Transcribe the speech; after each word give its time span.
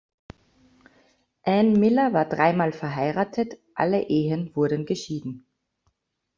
Ann 1.43 1.73
Miller 1.79 2.11
war 2.11 2.25
dreimal 2.25 2.71
verheiratet, 2.73 3.59
alle 3.75 4.09
Ehen 4.09 4.49
wurden 4.55 4.87
geschieden. 4.87 5.45